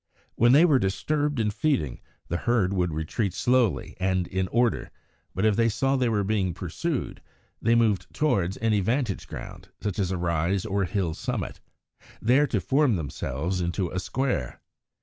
When 0.33 0.51
they 0.51 0.65
were 0.65 0.79
disturbed 0.79 1.39
in 1.39 1.51
feeding, 1.51 2.01
the 2.27 2.37
herd 2.37 2.73
would 2.73 2.91
retreat 2.91 3.35
slowly 3.35 3.95
and 3.99 4.25
in 4.25 4.47
order; 4.47 4.89
but 5.35 5.45
if 5.45 5.55
they 5.55 5.69
saw 5.69 5.95
they 5.95 6.09
were 6.09 6.23
being 6.23 6.55
pursued, 6.55 7.21
they 7.61 7.75
moved 7.75 8.11
towards 8.11 8.57
any 8.61 8.79
vantage 8.79 9.27
ground, 9.27 9.69
such 9.79 9.99
as 9.99 10.09
a 10.09 10.17
rise 10.17 10.65
or 10.65 10.85
hill 10.85 11.13
summit, 11.13 11.59
there 12.19 12.47
to 12.47 12.59
form 12.59 12.95
themselves 12.95 13.61
into 13.61 13.91
a 13.91 13.99
square. 13.99 14.59